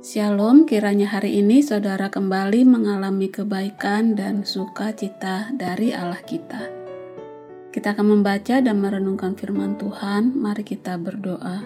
Shalom, 0.00 0.64
kiranya 0.64 1.12
hari 1.12 1.44
ini 1.44 1.60
saudara 1.60 2.08
kembali 2.08 2.64
mengalami 2.64 3.28
kebaikan 3.28 4.16
dan 4.16 4.48
sukacita 4.48 5.52
dari 5.52 5.92
Allah 5.92 6.24
kita. 6.24 6.72
Kita 7.68 7.92
akan 7.92 8.16
membaca 8.16 8.64
dan 8.64 8.80
merenungkan 8.80 9.36
firman 9.36 9.76
Tuhan. 9.76 10.32
Mari 10.40 10.64
kita 10.64 10.96
berdoa. 10.96 11.60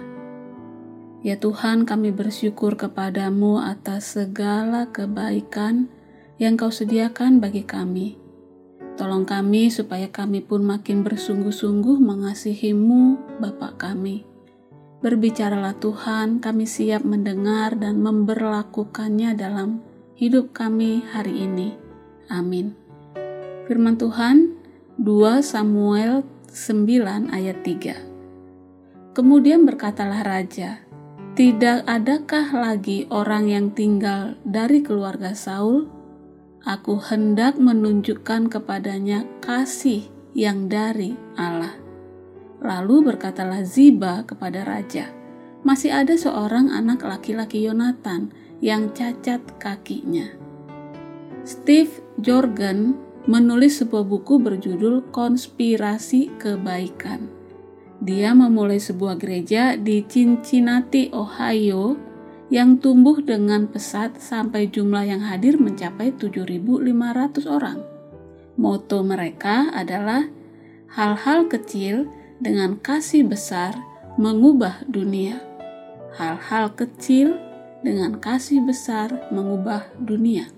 Ya 1.23 1.39
Tuhan, 1.39 1.87
kami 1.87 2.11
bersyukur 2.11 2.75
kepadamu 2.75 3.63
atas 3.63 4.19
segala 4.19 4.91
kebaikan 4.91 5.87
yang 6.43 6.59
Kau 6.59 6.75
sediakan 6.75 7.39
bagi 7.39 7.63
kami. 7.63 8.19
Tolong 8.99 9.23
kami 9.23 9.71
supaya 9.71 10.11
kami 10.11 10.43
pun 10.43 10.67
makin 10.67 11.07
bersungguh-sungguh 11.07 12.03
mengasihimu, 12.03 13.39
Bapak 13.39 13.79
kami 13.79 14.34
Berbicaralah 15.05 15.77
Tuhan, 15.77 16.41
kami 16.41 16.65
siap 16.65 17.05
mendengar 17.05 17.77
dan 17.77 18.01
memberlakukannya 18.01 19.37
dalam 19.37 19.85
hidup 20.17 20.57
kami 20.57 21.05
hari 21.05 21.45
ini. 21.45 21.77
Amin. 22.33 22.73
Firman 23.69 24.01
Tuhan 24.01 24.57
2 24.97 25.45
Samuel 25.45 26.25
9 26.49 27.29
ayat 27.29 27.61
3 27.61 29.13
Kemudian 29.13 29.69
berkatalah 29.69 30.25
Raja, 30.25 30.81
Tidak 31.37 31.85
adakah 31.85 32.57
lagi 32.57 33.05
orang 33.13 33.53
yang 33.53 33.77
tinggal 33.77 34.41
dari 34.41 34.81
keluarga 34.81 35.37
Saul? 35.37 35.85
Aku 36.65 36.97
hendak 36.97 37.61
menunjukkan 37.61 38.49
kepadanya 38.49 39.29
kasih 39.45 40.09
yang 40.33 40.73
dari 40.73 41.13
Allah. 41.37 41.84
Lalu 42.65 43.13
berkatalah 43.13 43.61
Ziba 43.63 44.25
kepada 44.25 44.65
raja, 44.65 45.13
"Masih 45.63 45.93
ada 45.93 46.17
seorang 46.17 46.73
anak 46.73 47.05
laki-laki 47.05 47.69
Yonatan 47.69 48.33
yang 48.65 48.89
cacat 48.97 49.45
kakinya." 49.61 50.33
Steve 51.45 52.01
Jorgen 52.17 52.97
menulis 53.29 53.85
sebuah 53.85 54.09
buku 54.09 54.41
berjudul 54.41 55.13
Konspirasi 55.13 56.41
Kebaikan. 56.41 57.29
Dia 58.01 58.33
memulai 58.33 58.81
sebuah 58.81 59.21
gereja 59.21 59.77
di 59.77 60.01
Cincinnati, 60.05 61.13
Ohio 61.13 61.97
yang 62.53 62.77
tumbuh 62.81 63.21
dengan 63.25 63.69
pesat 63.69 64.21
sampai 64.21 64.69
jumlah 64.69 65.05
yang 65.09 65.21
hadir 65.25 65.57
mencapai 65.57 66.13
7.500 66.17 67.49
orang. 67.49 67.81
Moto 68.61 69.01
mereka 69.01 69.73
adalah 69.73 70.29
hal-hal 70.93 71.49
kecil 71.49 72.07
dengan 72.45 72.77
kasih 72.77 73.25
besar 73.25 73.73
mengubah 74.21 74.85
dunia. 74.85 75.41
Hal-hal 76.21 76.77
kecil 76.77 77.41
dengan 77.81 78.21
kasih 78.21 78.61
besar 78.61 79.33
mengubah 79.33 79.89
dunia. 79.97 80.53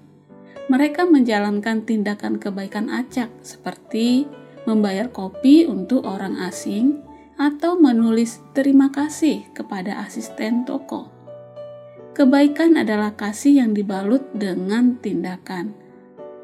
Mereka 0.66 1.06
menjalankan 1.06 1.86
tindakan 1.86 2.42
kebaikan 2.42 2.90
acak 2.90 3.30
seperti 3.46 4.26
membayar 4.66 5.06
kopi 5.14 5.62
untuk 5.62 6.02
orang 6.02 6.42
asing 6.42 7.06
atau 7.38 7.78
menulis 7.78 8.42
terima 8.50 8.90
kasih 8.90 9.46
kepada 9.54 10.02
asisten 10.02 10.66
toko. 10.66 11.14
Kebaikan 12.18 12.74
adalah 12.80 13.14
kasih 13.14 13.62
yang 13.62 13.78
dibalut 13.78 14.26
dengan 14.34 14.98
tindakan. 14.98 15.70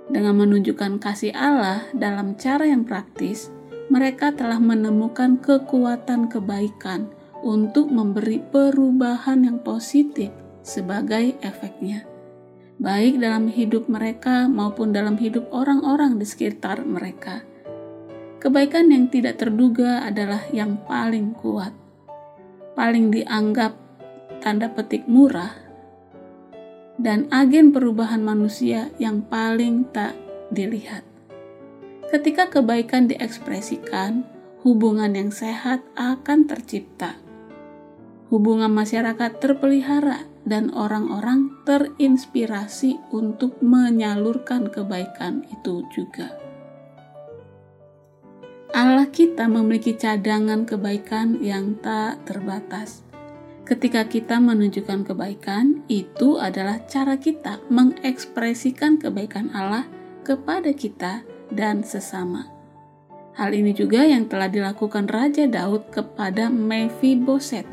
Dengan 0.07 0.39
menunjukkan 0.39 1.03
kasih 1.03 1.33
Allah 1.35 1.89
dalam 1.97 2.37
cara 2.37 2.69
yang 2.69 2.85
praktis, 2.85 3.49
mereka 3.91 4.31
telah 4.31 4.63
menemukan 4.63 5.41
kekuatan 5.43 6.31
kebaikan 6.31 7.11
untuk 7.43 7.91
memberi 7.91 8.39
perubahan 8.39 9.43
yang 9.43 9.59
positif 9.59 10.31
sebagai 10.63 11.35
efeknya, 11.43 12.07
baik 12.79 13.19
dalam 13.19 13.51
hidup 13.51 13.91
mereka 13.91 14.47
maupun 14.47 14.95
dalam 14.95 15.19
hidup 15.19 15.51
orang-orang 15.51 16.23
di 16.23 16.27
sekitar 16.27 16.87
mereka. 16.87 17.43
Kebaikan 18.39 18.91
yang 18.91 19.07
tidak 19.11 19.39
terduga 19.39 20.03
adalah 20.03 20.43
yang 20.51 20.79
paling 20.87 21.35
kuat, 21.35 21.75
paling 22.75 23.11
dianggap 23.11 23.75
tanda 24.43 24.67
petik 24.71 25.07
murah, 25.07 25.55
dan 26.99 27.31
agen 27.31 27.71
perubahan 27.71 28.23
manusia 28.23 28.91
yang 28.99 29.23
paling 29.27 29.87
tak 29.91 30.15
dilihat. 30.51 31.12
Ketika 32.13 32.53
kebaikan 32.53 33.09
diekspresikan, 33.09 34.29
hubungan 34.61 35.17
yang 35.17 35.33
sehat 35.33 35.81
akan 35.97 36.45
tercipta. 36.45 37.17
Hubungan 38.29 38.69
masyarakat 38.69 39.41
terpelihara 39.41 40.29
dan 40.45 40.69
orang-orang 40.77 41.57
terinspirasi 41.65 43.01
untuk 43.17 43.57
menyalurkan 43.65 44.69
kebaikan 44.69 45.49
itu 45.57 45.89
juga. 45.89 46.37
Allah 48.77 49.09
kita 49.09 49.49
memiliki 49.49 49.97
cadangan 49.97 50.69
kebaikan 50.69 51.41
yang 51.41 51.81
tak 51.81 52.21
terbatas. 52.29 53.01
Ketika 53.65 54.05
kita 54.05 54.37
menunjukkan 54.37 55.09
kebaikan, 55.09 55.81
itu 55.89 56.37
adalah 56.37 56.85
cara 56.85 57.17
kita 57.17 57.65
mengekspresikan 57.73 59.01
kebaikan 59.01 59.49
Allah 59.57 59.89
kepada 60.29 60.77
kita 60.77 61.32
dan 61.53 61.87
sesama. 61.87 62.49
Hal 63.33 63.57
ini 63.57 63.73
juga 63.73 64.05
yang 64.05 64.29
telah 64.29 64.53
dilakukan 64.53 65.09
Raja 65.09 65.49
Daud 65.49 65.89
kepada 65.89 66.53
Mephiboset, 66.53 67.65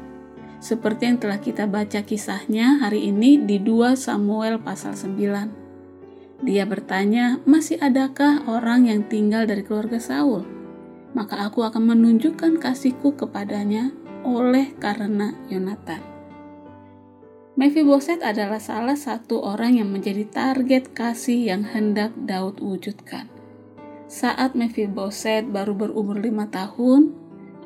seperti 0.63 1.12
yang 1.12 1.19
telah 1.19 1.40
kita 1.40 1.67
baca 1.67 2.03
kisahnya 2.03 2.79
hari 2.79 3.12
ini 3.12 3.39
di 3.44 3.59
2 3.59 3.95
Samuel 4.00 4.59
pasal 4.59 4.95
9. 4.95 6.44
Dia 6.44 6.63
bertanya, 6.63 7.44
masih 7.44 7.75
adakah 7.84 8.47
orang 8.47 8.88
yang 8.88 9.03
tinggal 9.03 9.44
dari 9.44 9.59
keluarga 9.63 10.00
Saul? 10.00 10.47
Maka 11.12 11.44
aku 11.44 11.68
akan 11.68 11.91
menunjukkan 11.91 12.63
kasihku 12.63 13.19
kepadanya 13.19 13.91
oleh 14.23 14.72
karena 14.79 15.35
Yonatan. 15.51 16.00
Mephiboset 17.59 18.23
adalah 18.23 18.63
salah 18.63 18.95
satu 18.95 19.44
orang 19.44 19.84
yang 19.84 19.91
menjadi 19.91 20.23
target 20.31 20.95
kasih 20.95 21.51
yang 21.51 21.68
hendak 21.68 22.16
Daud 22.16 22.63
wujudkan. 22.63 23.38
Saat 24.09 24.57
Mephiboset 24.57 25.45
baru 25.53 25.77
berumur 25.77 26.17
lima 26.17 26.49
tahun, 26.49 27.13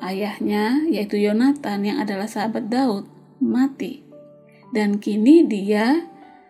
ayahnya 0.03 0.83
yaitu 0.91 1.15
Yonatan 1.15 1.87
yang 1.87 2.03
adalah 2.03 2.27
sahabat 2.27 2.67
Daud 2.67 3.07
mati. 3.39 4.03
Dan 4.75 4.99
kini 4.99 5.47
dia 5.47 6.03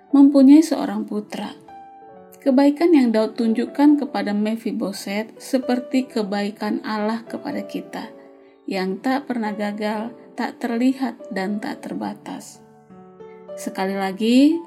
mempunyai 0.10 0.66
seorang 0.66 1.06
putra. 1.06 1.54
Kebaikan 2.42 2.90
yang 2.98 3.14
Daud 3.14 3.38
tunjukkan 3.38 4.02
kepada 4.02 4.34
Mephiboset 4.34 5.38
seperti 5.38 6.10
kebaikan 6.10 6.82
Allah 6.82 7.22
kepada 7.30 7.62
kita, 7.62 8.10
yang 8.66 8.98
tak 8.98 9.30
pernah 9.30 9.54
gagal, 9.54 10.10
tak 10.34 10.58
terlihat, 10.58 11.22
dan 11.30 11.62
tak 11.62 11.86
terbatas. 11.86 12.66
Sekali 13.54 13.94
lagi, 13.94 14.58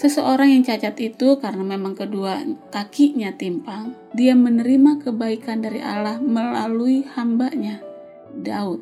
Seseorang 0.00 0.48
yang 0.48 0.64
cacat 0.64 0.96
itu 0.96 1.36
karena 1.44 1.60
memang 1.60 1.92
kedua 1.92 2.40
kakinya 2.72 3.36
timpang, 3.36 3.92
dia 4.16 4.32
menerima 4.32 4.96
kebaikan 4.96 5.60
dari 5.60 5.84
Allah 5.84 6.16
melalui 6.16 7.04
hambanya, 7.12 7.84
Daud. 8.32 8.80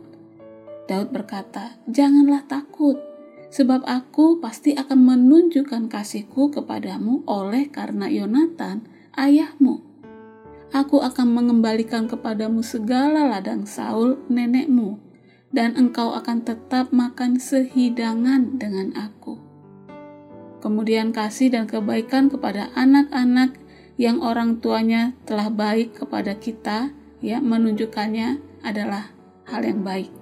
Daud 0.86 1.10
berkata, 1.10 1.74
Janganlah 1.90 2.46
takut, 2.46 3.02
sebab 3.50 3.82
aku 3.82 4.38
pasti 4.38 4.78
akan 4.78 4.94
menunjukkan 4.94 5.90
kasihku 5.90 6.54
kepadamu 6.54 7.26
oleh 7.26 7.66
karena 7.66 8.06
Yonatan, 8.06 8.86
ayahmu. 9.18 9.82
Aku 10.70 11.02
akan 11.02 11.34
mengembalikan 11.34 12.06
kepadamu 12.06 12.62
segala 12.62 13.26
ladang 13.26 13.66
Saul, 13.66 14.22
nenekmu, 14.30 15.02
dan 15.50 15.74
engkau 15.74 16.14
akan 16.14 16.46
tetap 16.46 16.94
makan 16.94 17.42
sehidangan 17.42 18.62
dengan 18.62 18.94
aku 18.94 19.47
kemudian 20.68 21.16
kasih 21.16 21.48
dan 21.48 21.64
kebaikan 21.64 22.28
kepada 22.28 22.68
anak-anak 22.76 23.56
yang 23.96 24.20
orang 24.20 24.60
tuanya 24.60 25.16
telah 25.24 25.48
baik 25.48 25.96
kepada 25.96 26.36
kita, 26.36 26.92
ya, 27.24 27.40
menunjukkannya 27.40 28.36
adalah 28.60 29.08
hal 29.48 29.64
yang 29.64 29.80
baik. 29.80 30.12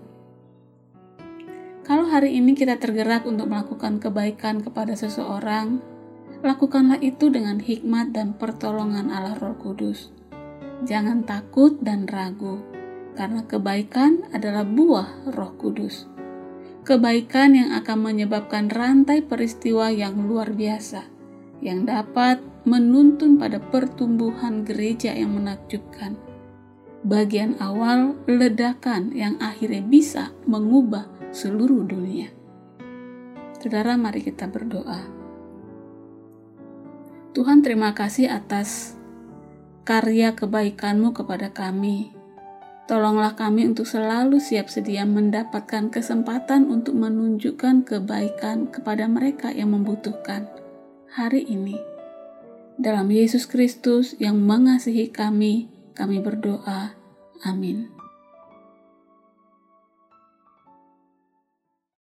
Kalau 1.83 2.07
hari 2.07 2.39
ini 2.39 2.55
kita 2.55 2.79
tergerak 2.79 3.27
untuk 3.27 3.51
melakukan 3.51 3.99
kebaikan 3.99 4.63
kepada 4.63 4.95
seseorang, 4.95 5.83
lakukanlah 6.47 7.03
itu 7.03 7.27
dengan 7.27 7.59
hikmat 7.59 8.15
dan 8.15 8.39
pertolongan 8.39 9.11
Allah 9.11 9.35
Roh 9.43 9.59
Kudus. 9.59 10.15
Jangan 10.87 11.27
takut 11.27 11.75
dan 11.83 12.07
ragu, 12.07 12.63
karena 13.19 13.43
kebaikan 13.43 14.31
adalah 14.31 14.63
buah 14.63 15.27
Roh 15.35 15.59
Kudus 15.59 16.07
kebaikan 16.87 17.59
yang 17.59 17.71
akan 17.75 17.99
menyebabkan 17.99 18.71
rantai 18.71 19.19
peristiwa 19.19 19.91
yang 19.91 20.31
luar 20.31 20.55
biasa, 20.55 21.03
yang 21.59 21.83
dapat 21.83 22.39
menuntun 22.63 23.43
pada 23.43 23.59
pertumbuhan 23.59 24.63
gereja 24.63 25.11
yang 25.11 25.35
menakjubkan. 25.35 26.15
Bagian 27.03 27.59
awal 27.59 28.15
ledakan 28.31 29.11
yang 29.11 29.35
akhirnya 29.43 29.83
bisa 29.83 30.31
mengubah 30.47 31.11
seluruh 31.35 31.83
dunia. 31.83 32.31
Saudara, 33.59 33.99
mari 33.99 34.23
kita 34.23 34.47
berdoa. 34.47 35.03
Tuhan, 37.35 37.67
terima 37.67 37.93
kasih 37.99 38.31
atas 38.31 38.95
karya 39.83 40.39
kebaikan-Mu 40.39 41.15
kepada 41.15 41.51
kami. 41.51 42.16
Tolonglah 42.87 43.35
kami 43.35 43.67
untuk 43.67 43.83
selalu 43.83 44.39
siap 44.39 44.71
sedia 44.71 45.03
mendapatkan 45.03 45.91
kesempatan 45.91 46.71
untuk 46.71 46.95
menunjukkan 46.95 47.83
kebaikan 47.83 48.71
kepada 48.71 49.11
mereka 49.11 49.51
yang 49.51 49.75
membutuhkan 49.75 50.47
hari 51.11 51.43
ini. 51.51 51.75
Dalam 52.79 53.11
Yesus 53.11 53.51
Kristus 53.51 54.15
yang 54.23 54.39
mengasihi 54.39 55.11
kami, 55.11 55.67
kami 55.99 56.23
berdoa. 56.23 56.95
Amin. 57.43 57.96